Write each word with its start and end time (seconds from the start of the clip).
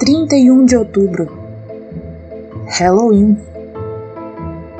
31 0.00 0.64
de 0.64 0.78
outubro 0.78 1.30
Halloween. 2.64 3.36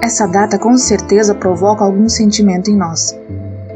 Essa 0.00 0.26
data 0.26 0.58
com 0.58 0.74
certeza 0.78 1.34
provoca 1.34 1.84
algum 1.84 2.08
sentimento 2.08 2.70
em 2.70 2.74
nós, 2.74 3.14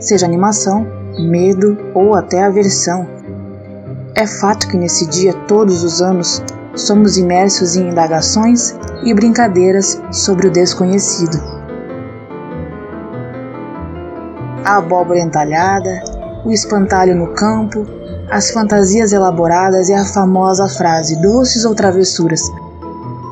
seja 0.01 0.25
animação, 0.25 0.87
medo 1.19 1.77
ou 1.93 2.15
até 2.15 2.43
aversão. 2.43 3.07
É 4.15 4.27
fato 4.27 4.67
que 4.69 4.79
nesse 4.79 5.07
dia, 5.07 5.35
todos 5.46 5.85
os 5.85 6.01
anos, 6.01 6.43
somos 6.75 7.19
imersos 7.19 7.76
em 7.76 7.90
indagações 7.90 8.74
e 9.04 9.13
brincadeiras 9.13 10.01
sobre 10.11 10.49
o 10.49 10.51
desconhecido. 10.51 11.37
A 14.65 14.79
abóbora 14.79 15.21
entalhada, 15.21 16.02
o 16.42 16.51
espantalho 16.51 17.15
no 17.15 17.34
campo, 17.34 17.87
as 18.34 18.51
fantasias 18.51 19.12
elaboradas 19.12 19.88
e 19.88 19.95
a 19.95 20.05
famosa 20.05 20.69
frase 20.69 21.14
doces 21.23 21.64
ou 21.64 21.73
travessuras 21.73 22.42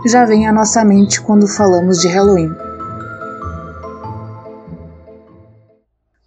já 0.07 0.25
vem 0.25 0.47
à 0.47 0.53
nossa 0.53 0.85
mente 0.85 1.21
quando 1.21 1.49
falamos 1.49 2.01
de 2.01 2.07
Halloween. 2.07 2.55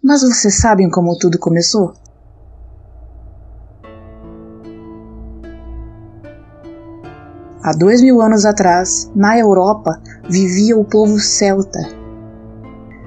Mas 0.04 0.20
vocês 0.20 0.58
sabem 0.58 0.90
como 0.90 1.16
tudo 1.16 1.38
começou? 1.38 1.94
Há 7.62 7.72
dois 7.72 8.02
mil 8.02 8.20
anos 8.20 8.44
atrás, 8.44 9.10
na 9.16 9.38
Europa, 9.38 9.98
vivia 10.28 10.76
o 10.76 10.84
povo 10.84 11.18
celta. 11.18 11.80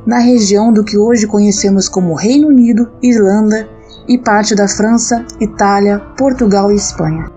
Na 0.03 0.17
região 0.17 0.73
do 0.73 0.83
que 0.83 0.97
hoje 0.97 1.27
conhecemos 1.27 1.88
como 1.88 2.15
Reino 2.15 2.47
Unido, 2.47 2.91
Irlanda 3.03 3.78
e 4.09 4.17
parte 4.17 4.55
da 4.55 4.67
França, 4.67 5.23
Itália, 5.39 5.99
Portugal 6.17 6.71
e 6.71 6.75
Espanha. 6.75 7.29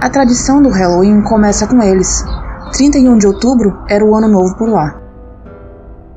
A 0.00 0.08
tradição 0.08 0.62
do 0.62 0.68
Halloween 0.68 1.20
começa 1.22 1.66
com 1.66 1.82
eles. 1.82 2.24
31 2.72 3.18
de 3.18 3.26
outubro 3.26 3.76
era 3.88 4.04
o 4.04 4.14
ano 4.14 4.28
novo 4.28 4.54
por 4.56 4.68
lá. 4.68 5.02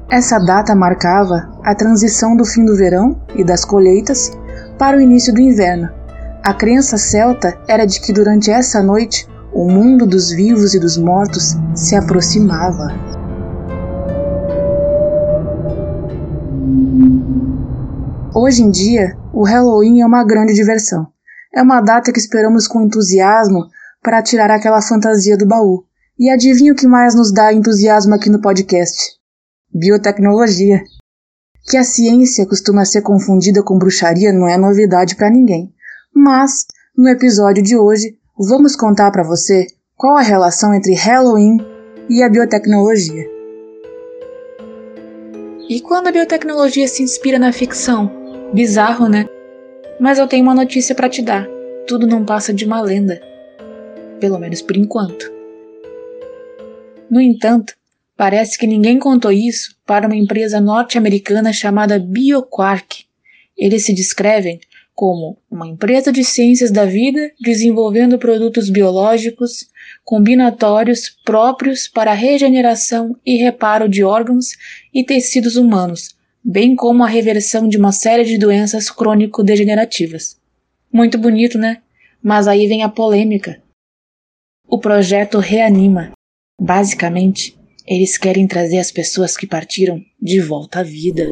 Essa 0.07 0.37
data 0.37 0.75
marcava 0.75 1.49
a 1.63 1.73
transição 1.73 2.35
do 2.35 2.45
fim 2.45 2.63
do 2.63 2.75
verão 2.75 3.19
e 3.33 3.43
das 3.43 3.65
colheitas 3.65 4.31
para 4.77 4.97
o 4.97 5.01
início 5.01 5.33
do 5.33 5.41
inverno. 5.41 5.89
A 6.43 6.53
crença 6.53 6.95
celta 6.99 7.57
era 7.67 7.85
de 7.85 7.99
que 7.99 8.13
durante 8.13 8.51
essa 8.51 8.83
noite 8.83 9.27
o 9.51 9.67
mundo 9.67 10.05
dos 10.05 10.29
vivos 10.29 10.75
e 10.75 10.79
dos 10.79 10.97
mortos 10.97 11.57
se 11.73 11.95
aproximava. 11.95 12.93
Hoje 18.33 18.63
em 18.63 18.69
dia, 18.69 19.17
o 19.33 19.43
Halloween 19.43 20.01
é 20.01 20.05
uma 20.05 20.23
grande 20.23 20.53
diversão. 20.53 21.07
É 21.53 21.61
uma 21.61 21.81
data 21.81 22.11
que 22.11 22.19
esperamos 22.19 22.67
com 22.67 22.81
entusiasmo 22.81 23.67
para 24.01 24.21
tirar 24.21 24.49
aquela 24.51 24.81
fantasia 24.81 25.37
do 25.37 25.45
baú. 25.45 25.83
E 26.19 26.29
adivinha 26.29 26.73
o 26.73 26.75
que 26.75 26.87
mais 26.87 27.15
nos 27.15 27.33
dá 27.33 27.51
entusiasmo 27.51 28.13
aqui 28.13 28.29
no 28.29 28.41
podcast? 28.41 29.13
Biotecnologia. 29.73 30.83
Que 31.63 31.77
a 31.77 31.83
ciência 31.83 32.45
costuma 32.45 32.85
ser 32.85 33.01
confundida 33.01 33.63
com 33.63 33.77
bruxaria 33.77 34.31
não 34.31 34.47
é 34.47 34.57
novidade 34.57 35.15
para 35.15 35.29
ninguém. 35.29 35.73
Mas, 36.13 36.65
no 36.95 37.07
episódio 37.07 37.63
de 37.63 37.77
hoje, 37.77 38.17
vamos 38.37 38.75
contar 38.75 39.11
para 39.11 39.23
você 39.23 39.67
qual 39.95 40.17
a 40.17 40.21
relação 40.21 40.73
entre 40.73 40.93
Halloween 40.93 41.57
e 42.09 42.21
a 42.21 42.29
biotecnologia. 42.29 43.25
E 45.69 45.79
quando 45.79 46.07
a 46.07 46.11
biotecnologia 46.11 46.87
se 46.87 47.01
inspira 47.01 47.39
na 47.39 47.53
ficção? 47.53 48.20
Bizarro, 48.53 49.07
né? 49.07 49.29
Mas 49.97 50.19
eu 50.19 50.27
tenho 50.27 50.43
uma 50.43 50.53
notícia 50.53 50.93
para 50.93 51.07
te 51.07 51.21
dar. 51.21 51.47
Tudo 51.87 52.05
não 52.05 52.25
passa 52.25 52.53
de 52.53 52.65
uma 52.65 52.81
lenda. 52.81 53.21
Pelo 54.19 54.37
menos 54.37 54.61
por 54.61 54.75
enquanto. 54.75 55.31
No 57.09 57.21
entanto, 57.21 57.73
parece 58.17 58.57
que 58.57 58.67
ninguém 58.67 58.99
contou 58.99 59.31
isso 59.31 59.77
para 59.85 60.05
uma 60.05 60.17
empresa 60.17 60.59
norte-americana 60.59 61.53
chamada 61.53 61.97
BioQuark. 61.97 63.05
Eles 63.57 63.85
se 63.85 63.93
descrevem 63.93 64.59
como 64.93 65.37
uma 65.49 65.67
empresa 65.67 66.11
de 66.11 66.23
ciências 66.23 66.71
da 66.71 66.83
vida 66.83 67.31
desenvolvendo 67.39 68.19
produtos 68.19 68.69
biológicos 68.69 69.69
combinatórios 70.03 71.09
próprios 71.23 71.87
para 71.87 72.11
regeneração 72.11 73.15
e 73.25 73.37
reparo 73.37 73.87
de 73.87 74.03
órgãos 74.03 74.47
e 74.93 75.05
tecidos 75.05 75.55
humanos, 75.55 76.15
bem 76.43 76.75
como 76.75 77.03
a 77.03 77.07
reversão 77.07 77.67
de 77.67 77.77
uma 77.77 77.91
série 77.91 78.23
de 78.23 78.37
doenças 78.37 78.89
crônico-degenerativas. 78.89 80.37
Muito 80.91 81.17
bonito, 81.17 81.57
né? 81.57 81.81
Mas 82.21 82.47
aí 82.47 82.67
vem 82.67 82.83
a 82.83 82.89
polêmica. 82.89 83.61
O 84.67 84.77
projeto 84.79 85.39
Reanima. 85.39 86.11
Basicamente, 86.59 87.57
eles 87.87 88.17
querem 88.17 88.47
trazer 88.47 88.77
as 88.77 88.91
pessoas 88.91 89.35
que 89.35 89.47
partiram 89.47 90.03
de 90.21 90.39
volta 90.39 90.79
à 90.79 90.83
vida. 90.83 91.27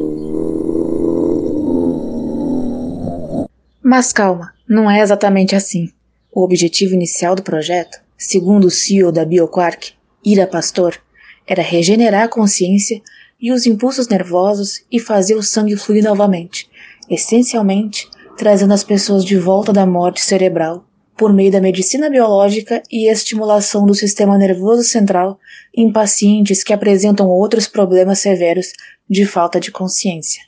Mas 3.83 4.11
calma, 4.13 4.53
não 4.67 4.89
é 4.89 5.01
exatamente 5.01 5.55
assim. 5.55 5.91
O 6.31 6.43
objetivo 6.43 6.93
inicial 6.93 7.35
do 7.35 7.43
projeto, 7.43 7.99
segundo 8.17 8.65
o 8.65 8.71
CEO 8.71 9.11
da 9.11 9.25
BioQuark, 9.25 9.93
Ira 10.23 10.45
Pastor, 10.45 10.99
era 11.47 11.63
regenerar 11.63 12.23
a 12.23 12.27
consciência 12.27 13.01
e 13.41 13.51
os 13.51 13.65
impulsos 13.65 14.07
nervosos 14.07 14.83
e 14.91 14.99
fazer 14.99 15.35
o 15.35 15.43
sangue 15.43 15.75
fluir 15.77 16.03
novamente, 16.03 16.69
essencialmente 17.09 18.07
trazendo 18.37 18.73
as 18.73 18.83
pessoas 18.83 19.23
de 19.23 19.37
volta 19.37 19.73
da 19.73 19.85
morte 19.85 20.21
cerebral 20.21 20.85
por 21.17 21.33
meio 21.33 21.51
da 21.51 21.59
medicina 21.59 22.09
biológica 22.09 22.81
e 22.89 23.11
estimulação 23.11 23.85
do 23.85 23.93
sistema 23.93 24.37
nervoso 24.37 24.83
central 24.83 25.37
em 25.75 25.91
pacientes 25.91 26.63
que 26.63 26.71
apresentam 26.71 27.27
outros 27.27 27.67
problemas 27.67 28.19
severos 28.19 28.71
de 29.09 29.25
falta 29.25 29.59
de 29.59 29.69
consciência. 29.69 30.41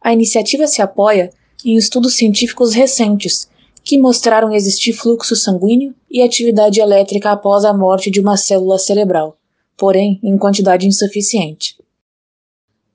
A 0.00 0.12
iniciativa 0.12 0.66
se 0.66 0.82
apoia 0.82 1.30
em 1.64 1.76
estudos 1.76 2.16
científicos 2.16 2.74
recentes 2.74 3.48
que 3.84 3.96
mostraram 3.96 4.52
existir 4.52 4.92
fluxo 4.92 5.36
sanguíneo 5.36 5.94
e 6.10 6.20
atividade 6.20 6.80
elétrica 6.80 7.30
após 7.30 7.64
a 7.64 7.72
morte 7.72 8.10
de 8.10 8.20
uma 8.20 8.36
célula 8.36 8.78
cerebral, 8.78 9.38
porém 9.76 10.20
em 10.22 10.36
quantidade 10.38 10.86
insuficiente. 10.86 11.76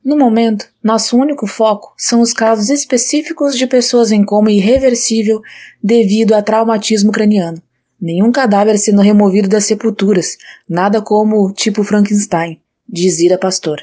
No 0.03 0.17
momento, 0.17 0.65
nosso 0.83 1.15
único 1.15 1.45
foco 1.45 1.93
são 1.95 2.21
os 2.21 2.33
casos 2.33 2.69
específicos 2.69 3.55
de 3.55 3.67
pessoas 3.67 4.11
em 4.11 4.25
coma 4.25 4.51
irreversível 4.51 5.41
devido 5.83 6.33
a 6.33 6.41
traumatismo 6.41 7.11
craniano. 7.11 7.61
Nenhum 8.01 8.31
cadáver 8.31 8.79
sendo 8.79 9.01
removido 9.01 9.47
das 9.47 9.65
sepulturas, 9.65 10.37
nada 10.67 11.03
como 11.03 11.53
tipo 11.53 11.83
Frankenstein, 11.83 12.59
diz 12.89 13.19
Ira 13.19 13.37
Pastor. 13.37 13.79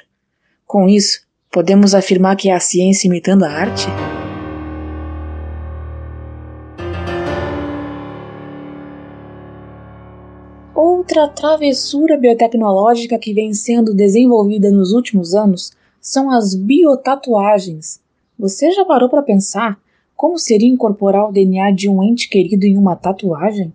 Com 0.66 0.88
isso, 0.88 1.20
podemos 1.52 1.94
afirmar 1.94 2.34
que 2.34 2.50
é 2.50 2.54
a 2.54 2.58
ciência 2.58 3.06
imitando 3.06 3.44
a 3.44 3.50
arte? 3.50 3.86
Outra 11.08 11.26
travessura 11.26 12.18
biotecnológica 12.18 13.18
que 13.18 13.32
vem 13.32 13.54
sendo 13.54 13.94
desenvolvida 13.94 14.70
nos 14.70 14.92
últimos 14.92 15.34
anos 15.34 15.72
são 16.02 16.30
as 16.30 16.54
biotatuagens. 16.54 17.98
Você 18.38 18.70
já 18.72 18.84
parou 18.84 19.08
para 19.08 19.22
pensar 19.22 19.80
como 20.14 20.38
seria 20.38 20.68
incorporar 20.68 21.26
o 21.26 21.32
DNA 21.32 21.70
de 21.70 21.88
um 21.88 22.04
ente 22.04 22.28
querido 22.28 22.66
em 22.66 22.76
uma 22.76 22.94
tatuagem? 22.94 23.72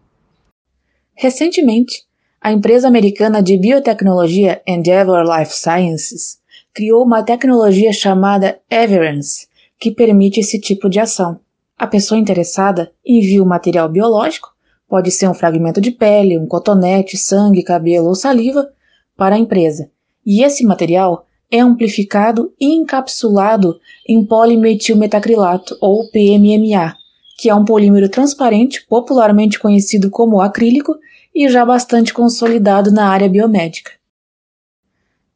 Recentemente, 1.16 2.03
a 2.39 2.53
empresa 2.53 2.88
americana 2.88 3.41
de 3.41 3.57
biotecnologia 3.57 4.61
Endeavor 4.67 5.23
Life 5.23 5.55
Sciences 5.55 6.39
criou 6.71 7.03
uma 7.03 7.23
tecnologia 7.23 7.91
chamada 7.91 8.59
Everence, 8.69 9.47
que 9.79 9.89
permite 9.89 10.39
esse 10.39 10.61
tipo 10.61 10.88
de 10.88 11.00
ação. 11.00 11.39
A 11.75 11.88
pessoa 11.88 12.19
interessada 12.19 12.91
envia 13.03 13.41
o 13.41 13.47
material 13.47 13.89
biológico 13.89 14.53
Pode 14.94 15.10
ser 15.10 15.28
um 15.28 15.34
fragmento 15.34 15.81
de 15.81 15.90
pele, 15.90 16.38
um 16.38 16.45
cotonete, 16.45 17.18
sangue, 17.18 17.63
cabelo 17.63 18.10
ou 18.10 18.13
saliva 18.13 18.69
para 19.18 19.34
a 19.34 19.40
empresa. 19.40 19.90
E 20.24 20.44
esse 20.44 20.63
material 20.63 21.25
é 21.50 21.62
amplificado 21.62 22.54
e 22.62 22.75
encapsulado 22.75 23.80
em 24.07 24.24
polimetilmetacrilato 24.24 25.75
ou 25.81 26.07
PMMA, 26.12 26.95
que 27.40 27.50
é 27.50 27.56
um 27.56 27.66
polímero 27.66 28.07
transparente, 28.07 28.86
popularmente 28.88 29.57
conhecido 29.57 30.12
como 30.12 30.40
acrílico 30.40 30.96
e 31.34 31.50
já 31.50 31.66
bastante 31.66 32.13
consolidado 32.13 32.92
na 32.92 33.10
área 33.10 33.28
biomédica. 33.28 33.94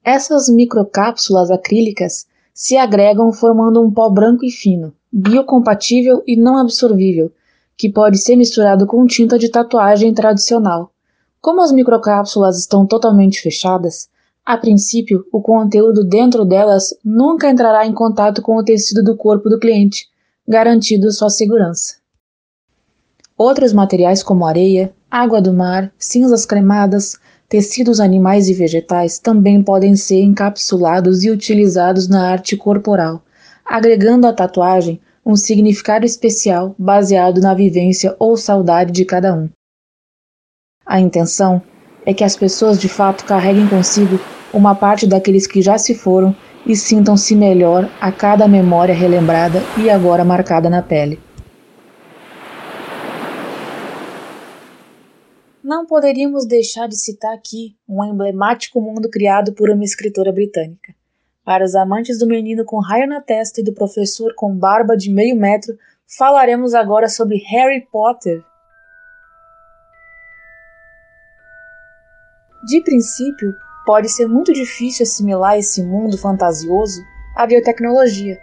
Essas 0.04 0.50
microcápsulas 0.50 1.50
acrílicas 1.50 2.28
se 2.54 2.78
agregam 2.78 3.34
formando 3.34 3.84
um 3.84 3.90
pó 3.90 4.08
branco 4.08 4.46
e 4.46 4.52
fino, 4.52 4.94
biocompatível 5.12 6.22
e 6.28 6.36
não 6.36 6.60
absorvível, 6.60 7.32
que 7.78 7.90
pode 7.90 8.18
ser 8.18 8.36
misturado 8.36 8.88
com 8.88 9.06
tinta 9.06 9.38
de 9.38 9.50
tatuagem 9.50 10.14
tradicional. 10.14 10.92
Como 11.40 11.62
as 11.62 11.72
microcápsulas 11.72 12.58
estão 12.58 12.86
totalmente 12.86 13.40
fechadas, 13.40 14.10
a 14.44 14.58
princípio 14.58 15.26
o 15.32 15.42
conteúdo 15.42 16.04
dentro 16.04 16.44
delas 16.44 16.94
nunca 17.06 17.50
entrará 17.50 17.86
em 17.86 17.94
contato 17.94 18.42
com 18.42 18.58
o 18.58 18.64
tecido 18.64 19.04
do 19.04 19.16
corpo 19.16 19.50
do 19.50 19.60
cliente, 19.60 20.08
garantindo 20.48 21.12
sua 21.12 21.30
segurança. 21.30 21.96
Outros 23.38 23.72
materiais 23.72 24.24
como 24.24 24.46
areia, 24.46 24.92
água 25.12 25.40
do 25.40 25.54
mar, 25.54 25.92
cinzas 26.00 26.46
cremadas, 26.46 27.20
tecidos 27.48 28.00
animais 28.00 28.50
e 28.50 28.54
vegetais 28.54 29.20
também 29.20 29.62
podem 29.62 29.96
ser 29.96 30.22
encapsulados 30.22 31.24
e 31.24 31.30
utilizados 31.30 32.08
na 32.08 32.32
arte 32.32 32.58
corporal, 32.58 33.22
agregando 33.64 34.26
à 34.26 34.34
tatuagem 34.34 35.00
um 35.28 35.36
significado 35.36 36.06
especial 36.06 36.74
baseado 36.80 37.42
na 37.42 37.54
vivência 37.54 38.16
ou 38.18 38.38
saudade 38.38 38.94
de 38.94 39.04
cada 39.04 39.36
um. 39.36 39.50
A 40.86 41.02
intenção 41.02 41.62
é 42.06 42.14
que 42.14 42.24
as 42.24 42.38
pessoas 42.38 42.80
de 42.80 42.88
fato 42.88 43.26
carreguem 43.26 43.68
consigo 43.68 44.18
uma 44.54 44.74
parte 44.74 45.06
daqueles 45.06 45.46
que 45.46 45.62
já 45.62 45.78
se 45.78 45.94
foram 45.94 46.34
e 46.66 46.78
sintam-se 46.78 47.36
melhor 47.36 47.92
a 48.00 48.10
cada 48.10 48.48
memória 48.48 48.96
relembrada 48.96 49.60
e 49.78 49.90
agora 49.90 50.24
marcada 50.24 50.70
na 50.70 50.82
pele. 50.82 51.20
Não 55.62 55.86
poderíamos 55.86 56.46
deixar 56.46 56.88
de 56.88 56.96
citar 56.96 57.34
aqui 57.34 57.76
um 57.86 58.02
emblemático 58.02 58.80
mundo 58.80 59.10
criado 59.10 59.52
por 59.52 59.70
uma 59.70 59.84
escritora 59.84 60.32
britânica. 60.32 60.96
Para 61.48 61.64
os 61.64 61.76
amantes 61.76 62.20
do 62.20 62.28
menino 62.28 62.66
com 62.66 62.78
raio 62.82 63.08
na 63.08 63.22
testa 63.22 63.62
e 63.62 63.64
do 63.64 63.72
professor 63.72 64.36
com 64.36 64.54
barba 64.54 64.98
de 64.98 65.10
meio 65.10 65.34
metro, 65.34 65.78
falaremos 66.18 66.74
agora 66.74 67.08
sobre 67.08 67.38
Harry 67.38 67.88
Potter. 67.90 68.44
De 72.66 72.82
princípio, 72.82 73.54
pode 73.86 74.10
ser 74.10 74.28
muito 74.28 74.52
difícil 74.52 75.04
assimilar 75.04 75.58
esse 75.58 75.82
mundo 75.82 76.18
fantasioso 76.18 77.02
à 77.34 77.48
biotecnologia. 77.48 78.38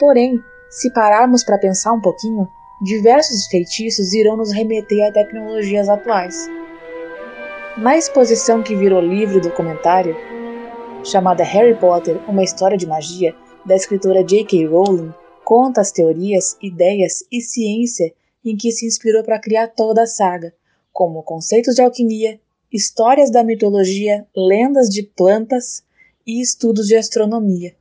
Porém, 0.00 0.42
se 0.70 0.92
pararmos 0.92 1.44
para 1.44 1.58
pensar 1.58 1.92
um 1.92 2.00
pouquinho, 2.00 2.48
diversos 2.82 3.46
feitiços 3.46 4.12
irão 4.12 4.36
nos 4.36 4.52
remeter 4.52 5.08
a 5.08 5.12
tecnologias 5.12 5.88
atuais. 5.88 6.50
Na 7.78 7.96
exposição 7.96 8.64
que 8.64 8.74
virou 8.74 9.00
livro 9.00 9.40
documentário, 9.40 10.16
chamada 11.04 11.44
Harry 11.44 11.78
Potter 11.78 12.18
Uma 12.28 12.42
História 12.42 12.78
de 12.78 12.86
Magia, 12.86 13.34
da 13.64 13.76
escritora 13.76 14.24
J.K. 14.24 14.66
Rowling, 14.66 15.12
conta 15.44 15.82
as 15.82 15.92
teorias, 15.92 16.56
ideias 16.62 17.22
e 17.30 17.42
ciência 17.42 18.12
em 18.44 18.56
que 18.56 18.72
se 18.72 18.86
inspirou 18.86 19.22
para 19.22 19.38
criar 19.38 19.68
toda 19.68 20.02
a 20.02 20.06
saga, 20.06 20.54
como 20.92 21.22
conceitos 21.22 21.74
de 21.74 21.82
alquimia, 21.82 22.40
histórias 22.72 23.30
da 23.30 23.44
mitologia, 23.44 24.26
lendas 24.34 24.88
de 24.88 25.02
plantas 25.02 25.82
e 26.26 26.40
estudos 26.40 26.88
de 26.88 26.96
astronomia. 26.96 27.74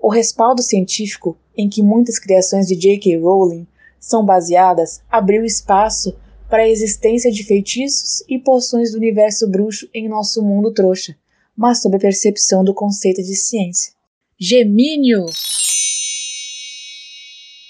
O 0.00 0.08
respaldo 0.08 0.62
científico 0.62 1.36
em 1.56 1.68
que 1.68 1.82
muitas 1.82 2.18
criações 2.18 2.66
de 2.66 2.76
J.K. 2.76 3.18
Rowling 3.18 3.66
são 3.98 4.24
baseadas 4.24 5.02
abriu 5.10 5.44
espaço 5.44 6.16
para 6.48 6.62
a 6.62 6.68
existência 6.68 7.30
de 7.30 7.44
feitiços 7.44 8.24
e 8.28 8.38
poções 8.38 8.92
do 8.92 8.96
universo 8.96 9.48
bruxo 9.48 9.88
em 9.92 10.08
nosso 10.08 10.42
mundo 10.42 10.72
trouxa, 10.72 11.16
mas 11.60 11.82
sob 11.82 11.94
a 11.94 12.00
percepção 12.00 12.64
do 12.64 12.72
conceito 12.72 13.22
de 13.22 13.36
ciência. 13.36 13.92
Gemínio! 14.38 15.26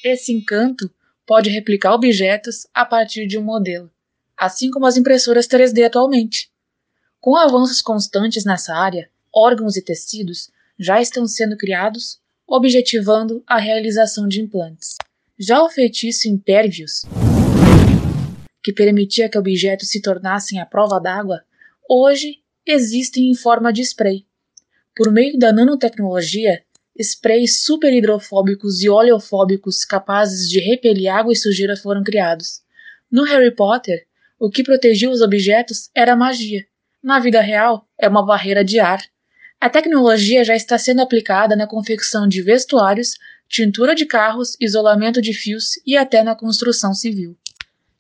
Esse 0.05 0.33
encanto 0.33 0.89
pode 1.27 1.51
replicar 1.51 1.95
objetos 1.95 2.69
a 2.73 2.85
partir 2.85 3.27
de 3.27 3.37
um 3.37 3.43
modelo, 3.43 3.91
assim 4.37 4.71
como 4.71 4.87
as 4.87 4.97
impressoras 4.97 5.49
3D 5.49 5.85
atualmente. 5.85 6.53
Com 7.21 7.37
avanços 7.37 7.83
constantes 7.83 8.45
nessa 8.45 8.73
área, 8.73 9.11
órgãos 9.35 9.77
e 9.77 9.83
tecidos 9.83 10.53
já 10.79 11.03
estão 11.03 11.27
sendo 11.27 11.57
criados, 11.57 12.21
objetivando 12.47 13.43
a 13.45 13.59
realização 13.59 14.29
de 14.29 14.41
implantes. 14.41 14.95
Já 15.37 15.65
o 15.65 15.69
feitiço 15.69 16.29
Impervious, 16.29 17.03
que 18.63 18.73
permitia 18.73 19.29
que 19.29 19.37
objetos 19.37 19.89
se 19.89 20.01
tornassem 20.01 20.61
à 20.61 20.65
prova 20.65 21.01
d'água, 21.01 21.43
hoje 21.89 22.40
existem 22.71 23.31
em 23.31 23.35
forma 23.35 23.73
de 23.73 23.83
spray. 23.83 24.25
Por 24.95 25.13
meio 25.13 25.39
da 25.39 25.53
nanotecnologia, 25.53 26.63
sprays 26.99 27.63
super 27.65 27.93
hidrofóbicos 27.93 28.83
e 28.83 28.89
oleofóbicos 28.89 29.85
capazes 29.85 30.49
de 30.49 30.61
repelir 30.61 31.13
água 31.13 31.33
e 31.33 31.37
sujeira 31.37 31.77
foram 31.77 32.03
criados. 32.03 32.63
No 33.11 33.25
Harry 33.25 33.55
Potter, 33.55 34.07
o 34.39 34.51
que 34.51 34.63
protegia 34.63 35.11
os 35.11 35.21
objetos 35.21 35.91
era 35.95 36.17
magia. 36.17 36.65
Na 37.03 37.19
vida 37.19 37.41
real, 37.41 37.89
é 37.99 38.09
uma 38.09 38.25
barreira 38.25 38.65
de 38.65 38.79
ar. 38.79 39.03
A 39.61 39.69
tecnologia 39.69 40.45
já 40.45 40.55
está 40.55 40.79
sendo 40.79 41.03
aplicada 41.03 41.55
na 41.55 41.67
confecção 41.67 42.27
de 42.27 42.43
vestuários, 42.43 43.19
tintura 43.49 43.95
de 43.95 44.07
carros, 44.07 44.57
isolamento 44.61 45.21
de 45.21 45.33
fios 45.33 45.73
e 45.87 45.97
até 45.97 46.23
na 46.23 46.35
construção 46.35 46.95
civil. 46.95 47.37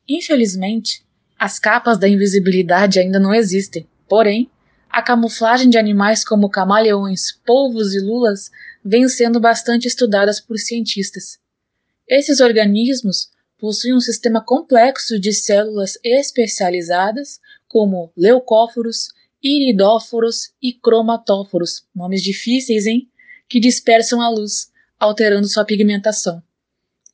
Infelizmente, 0.08 1.04
as 1.38 1.58
capas 1.58 1.98
da 1.98 2.08
invisibilidade 2.08 2.98
ainda 2.98 3.18
não 3.18 3.34
existem, 3.34 3.86
porém, 4.08 4.50
a 4.90 5.00
camuflagem 5.00 5.70
de 5.70 5.78
animais 5.78 6.24
como 6.24 6.50
camaleões, 6.50 7.32
polvos 7.46 7.94
e 7.94 8.00
lulas 8.00 8.50
vem 8.84 9.08
sendo 9.08 9.38
bastante 9.38 9.86
estudadas 9.86 10.40
por 10.40 10.58
cientistas. 10.58 11.38
Esses 12.08 12.40
organismos 12.40 13.30
possuem 13.56 13.94
um 13.94 14.00
sistema 14.00 14.42
complexo 14.44 15.20
de 15.20 15.32
células 15.32 15.98
especializadas, 16.02 17.38
como 17.68 18.10
leucóforos, 18.16 19.08
iridóforos 19.42 20.52
e 20.60 20.72
cromatóforos, 20.72 21.84
nomes 21.94 22.22
difíceis, 22.22 22.86
hein? 22.86 23.08
Que 23.48 23.60
dispersam 23.60 24.20
a 24.20 24.28
luz, 24.28 24.70
alterando 24.98 25.46
sua 25.46 25.64
pigmentação. 25.64 26.42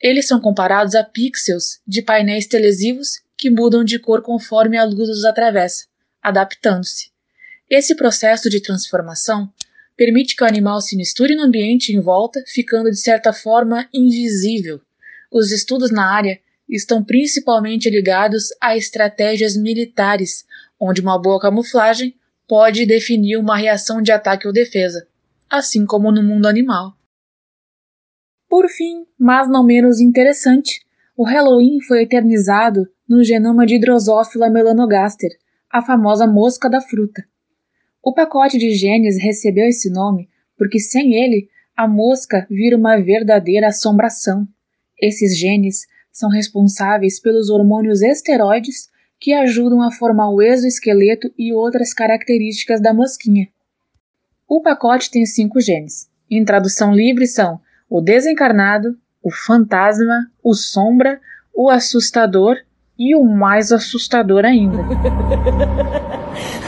Eles 0.00 0.26
são 0.26 0.40
comparados 0.40 0.94
a 0.94 1.04
pixels 1.04 1.80
de 1.86 2.00
painéis 2.00 2.46
televisivos 2.46 3.20
que 3.36 3.50
mudam 3.50 3.84
de 3.84 3.98
cor 3.98 4.22
conforme 4.22 4.78
a 4.78 4.84
luz 4.84 5.08
os 5.08 5.24
atravessa, 5.24 5.86
adaptando-se. 6.22 7.15
Esse 7.68 7.96
processo 7.96 8.48
de 8.48 8.62
transformação 8.62 9.52
permite 9.96 10.36
que 10.36 10.44
o 10.44 10.46
animal 10.46 10.80
se 10.80 10.96
misture 10.96 11.34
no 11.34 11.42
ambiente 11.42 11.92
em 11.92 12.00
volta, 12.00 12.42
ficando 12.46 12.90
de 12.90 12.96
certa 12.96 13.32
forma 13.32 13.88
invisível. 13.92 14.80
Os 15.32 15.50
estudos 15.50 15.90
na 15.90 16.14
área 16.14 16.38
estão 16.68 17.02
principalmente 17.02 17.90
ligados 17.90 18.50
a 18.60 18.76
estratégias 18.76 19.56
militares, 19.56 20.44
onde 20.78 21.00
uma 21.00 21.20
boa 21.20 21.40
camuflagem 21.40 22.14
pode 22.46 22.86
definir 22.86 23.36
uma 23.36 23.56
reação 23.56 24.00
de 24.00 24.12
ataque 24.12 24.46
ou 24.46 24.52
defesa, 24.52 25.08
assim 25.50 25.84
como 25.84 26.12
no 26.12 26.22
mundo 26.22 26.46
animal. 26.46 26.96
Por 28.48 28.68
fim, 28.68 29.06
mas 29.18 29.48
não 29.48 29.64
menos 29.64 30.00
interessante, 30.00 30.86
o 31.16 31.24
Halloween 31.24 31.80
foi 31.80 32.02
eternizado 32.02 32.88
no 33.08 33.24
genoma 33.24 33.66
de 33.66 33.80
Drosophila 33.80 34.48
melanogaster, 34.48 35.30
a 35.68 35.82
famosa 35.82 36.28
mosca 36.28 36.70
da 36.70 36.80
fruta. 36.80 37.26
O 38.06 38.12
pacote 38.12 38.56
de 38.56 38.72
genes 38.72 39.20
recebeu 39.20 39.66
esse 39.66 39.90
nome 39.90 40.28
porque 40.56 40.78
sem 40.78 41.16
ele 41.16 41.48
a 41.76 41.88
mosca 41.88 42.46
vira 42.48 42.76
uma 42.76 42.96
verdadeira 42.98 43.66
assombração. 43.66 44.46
Esses 44.96 45.36
genes 45.36 45.88
são 46.12 46.30
responsáveis 46.30 47.18
pelos 47.18 47.50
hormônios 47.50 48.02
esteroides 48.02 48.88
que 49.18 49.32
ajudam 49.32 49.82
a 49.82 49.90
formar 49.90 50.30
o 50.30 50.40
exoesqueleto 50.40 51.34
e 51.36 51.52
outras 51.52 51.92
características 51.92 52.80
da 52.80 52.94
mosquinha. 52.94 53.48
O 54.48 54.62
pacote 54.62 55.10
tem 55.10 55.26
cinco 55.26 55.60
genes. 55.60 56.08
Em 56.30 56.44
tradução 56.44 56.94
livre 56.94 57.26
são 57.26 57.60
o 57.90 58.00
desencarnado, 58.00 58.96
o 59.20 59.32
fantasma, 59.32 60.30
o 60.44 60.54
sombra, 60.54 61.20
o 61.52 61.68
assustador 61.68 62.56
e 62.96 63.16
o 63.16 63.24
mais 63.24 63.72
assustador 63.72 64.44
ainda. 64.44 64.78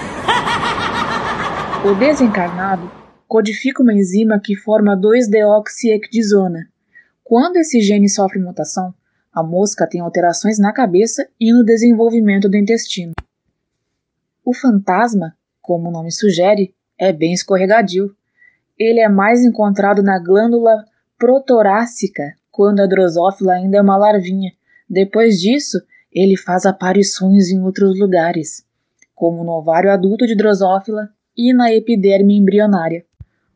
O 1.89 1.95
desencarnado 1.95 2.93
codifica 3.27 3.83
uma 3.83 3.95
enzima 3.95 4.39
que 4.39 4.55
forma 4.55 4.95
2-deoxiecdizona. 4.95 6.67
Quando 7.25 7.57
esse 7.57 7.81
gene 7.81 8.11
sofre 8.11 8.39
mutação, 8.39 8.93
a 9.33 9.43
mosca 9.43 9.87
tem 9.87 10.03
alterações 10.03 10.59
na 10.59 10.71
cabeça 10.71 11.27
e 11.41 11.51
no 11.51 11.65
desenvolvimento 11.65 12.47
do 12.47 12.59
intestino. 12.59 13.15
O 14.45 14.53
fantasma, 14.53 15.35
como 15.63 15.89
o 15.89 15.91
nome 15.91 16.13
sugere, 16.13 16.75
é 16.99 17.11
bem 17.11 17.33
escorregadio. 17.33 18.15
Ele 18.79 19.01
é 19.01 19.09
mais 19.09 19.43
encontrado 19.43 20.03
na 20.03 20.19
glândula 20.19 20.85
protorácica, 21.19 22.35
quando 22.51 22.81
a 22.81 22.87
drosófila 22.87 23.55
ainda 23.55 23.79
é 23.79 23.81
uma 23.81 23.97
larvinha. 23.97 24.53
Depois 24.87 25.41
disso, 25.41 25.81
ele 26.13 26.37
faz 26.37 26.67
aparições 26.67 27.49
em 27.49 27.63
outros 27.63 27.99
lugares, 27.99 28.63
como 29.15 29.43
no 29.43 29.53
ovário 29.53 29.91
adulto 29.91 30.27
de 30.27 30.37
drosófila 30.37 31.09
e 31.39 31.55
na 31.55 31.73
epiderme 31.73 32.37
embrionária. 32.37 33.05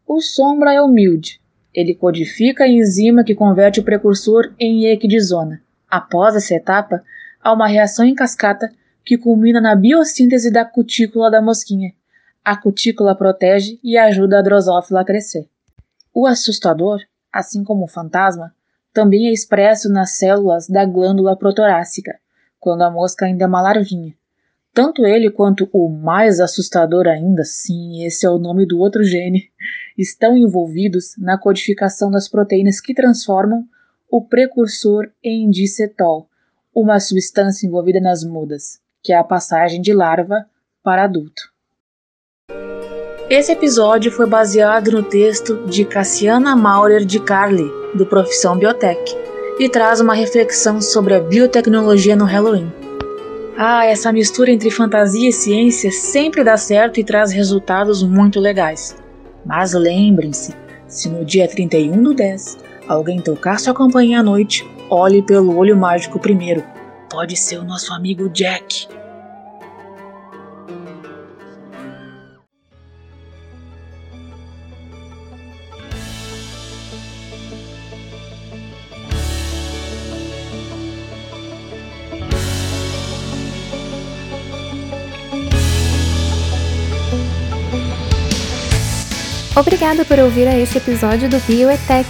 O 0.06 0.20
sombra 0.20 0.72
é 0.72 0.80
humilde. 0.80 1.40
Ele 1.74 1.94
codifica 1.94 2.62
a 2.62 2.68
enzima 2.68 3.24
que 3.24 3.34
converte 3.34 3.80
o 3.80 3.84
precursor 3.84 4.54
em 4.60 4.86
equidizona. 4.86 5.60
Após 5.90 6.36
essa 6.36 6.54
etapa, 6.54 7.02
há 7.42 7.52
uma 7.52 7.66
reação 7.66 8.04
em 8.04 8.14
cascata 8.14 8.70
que 9.04 9.18
culmina 9.18 9.60
na 9.60 9.74
biossíntese 9.74 10.52
da 10.52 10.64
cutícula 10.64 11.28
da 11.28 11.42
mosquinha. 11.42 11.92
A 12.44 12.56
cutícula 12.56 13.16
protege 13.16 13.80
e 13.82 13.98
ajuda 13.98 14.38
a 14.38 14.42
drosófila 14.42 15.00
a 15.00 15.04
crescer. 15.04 15.48
O 16.14 16.26
assustador 16.26 17.00
assim 17.32 17.64
como 17.64 17.84
o 17.84 17.88
fantasma, 17.88 18.54
também 18.92 19.28
é 19.28 19.32
expresso 19.32 19.88
nas 19.88 20.18
células 20.18 20.68
da 20.68 20.84
glândula 20.84 21.36
protorácica, 21.36 22.18
quando 22.60 22.82
a 22.82 22.90
mosca 22.90 23.24
ainda 23.24 23.44
é 23.44 23.46
uma 23.46 23.62
larvinha. 23.62 24.14
Tanto 24.74 25.04
ele 25.04 25.30
quanto 25.30 25.68
o 25.70 25.86
mais 25.88 26.40
assustador 26.40 27.06
ainda, 27.06 27.44
sim, 27.44 28.04
esse 28.06 28.24
é 28.24 28.30
o 28.30 28.38
nome 28.38 28.64
do 28.64 28.78
outro 28.78 29.04
gene, 29.04 29.50
estão 29.98 30.34
envolvidos 30.34 31.14
na 31.18 31.36
codificação 31.36 32.10
das 32.10 32.26
proteínas 32.26 32.80
que 32.80 32.94
transformam 32.94 33.64
o 34.10 34.22
precursor 34.22 35.10
em 35.22 35.50
dicetol, 35.50 36.26
uma 36.74 36.98
substância 36.98 37.66
envolvida 37.66 38.00
nas 38.00 38.24
mudas, 38.24 38.80
que 39.02 39.12
é 39.12 39.18
a 39.18 39.24
passagem 39.24 39.82
de 39.82 39.92
larva 39.92 40.46
para 40.82 41.04
adulto. 41.04 41.52
Esse 43.28 43.52
episódio 43.52 44.10
foi 44.10 44.26
baseado 44.26 44.90
no 44.90 45.02
texto 45.02 45.66
de 45.66 45.84
Cassiana 45.84 46.56
Maurer 46.56 47.04
de 47.04 47.20
Carli, 47.20 47.70
do 47.94 48.06
Profissão 48.06 48.58
Biotech, 48.58 49.14
e 49.58 49.68
traz 49.68 50.00
uma 50.00 50.14
reflexão 50.14 50.80
sobre 50.80 51.14
a 51.14 51.20
biotecnologia 51.20 52.16
no 52.16 52.24
Halloween. 52.24 52.81
Ah, 53.56 53.84
essa 53.84 54.12
mistura 54.12 54.50
entre 54.50 54.70
fantasia 54.70 55.28
e 55.28 55.32
ciência 55.32 55.90
sempre 55.90 56.42
dá 56.42 56.56
certo 56.56 56.98
e 56.98 57.04
traz 57.04 57.32
resultados 57.32 58.02
muito 58.02 58.40
legais. 58.40 58.96
Mas 59.44 59.74
lembrem-se, 59.74 60.54
se 60.86 61.08
no 61.08 61.24
dia 61.24 61.46
31 61.46 62.02
do 62.02 62.14
10 62.14 62.58
alguém 62.88 63.20
tocar 63.20 63.60
sua 63.60 63.74
campainha 63.74 64.20
à 64.20 64.22
noite, 64.22 64.66
olhe 64.88 65.22
pelo 65.22 65.56
olho 65.56 65.76
mágico 65.76 66.18
primeiro. 66.18 66.64
Pode 67.10 67.36
ser 67.36 67.58
o 67.58 67.64
nosso 67.64 67.92
amigo 67.92 68.28
Jack. 68.30 68.88
Obrigada 89.54 90.02
por 90.04 90.18
ouvir 90.18 90.48
a 90.48 90.58
este 90.58 90.78
episódio 90.78 91.28
do 91.28 91.38
Bioetech. 91.40 92.08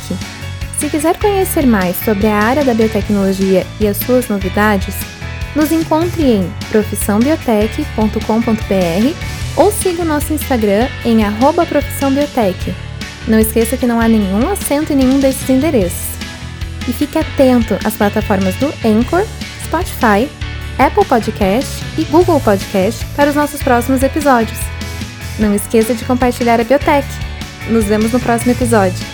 Se 0.79 0.89
quiser 0.89 1.19
conhecer 1.19 1.67
mais 1.67 1.97
sobre 2.05 2.29
a 2.29 2.39
área 2.39 2.65
da 2.65 2.73
biotecnologia 2.73 3.67
e 3.81 3.89
as 3.89 3.97
suas 3.97 4.29
novidades, 4.29 4.95
nos 5.55 5.71
encontre 5.73 6.23
em 6.23 6.49
profissãobiotech.com.br 6.71 9.17
ou 9.57 9.73
siga 9.73 10.03
o 10.03 10.05
nosso 10.05 10.33
Instagram 10.33 10.87
em 11.05 11.19
profissãobiotech. 11.69 12.73
Não 13.27 13.41
esqueça 13.41 13.77
que 13.77 13.87
não 13.87 14.01
há 14.01 14.07
nenhum 14.07 14.49
acento 14.49 14.93
em 14.93 14.97
nenhum 14.97 15.19
desses 15.19 15.51
endereços. 15.51 16.13
E 16.89 16.93
fique 16.93 17.19
atento 17.19 17.77
às 17.85 17.95
plataformas 17.95 18.55
do 18.57 18.67
Anchor, 18.85 19.25
Spotify, 19.65 20.29
Apple 20.79 21.05
Podcast 21.05 21.85
e 21.99 22.05
Google 22.05 22.41
Podcast 22.41 23.05
para 23.17 23.31
os 23.31 23.37
nossos 23.37 23.61
próximos 23.63 24.03
episódios. 24.03 24.59
Não 25.41 25.55
esqueça 25.55 25.95
de 25.95 26.05
compartilhar 26.05 26.61
a 26.61 26.65
Biotech. 26.65 27.32
Nos 27.71 27.87
vemos 27.87 28.12
no 28.12 28.21
próximo 28.21 28.52
episódio. 28.52 29.12